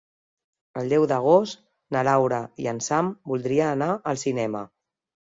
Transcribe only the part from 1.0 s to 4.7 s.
d'agost na Laura i en Sam voldria anar al cinema.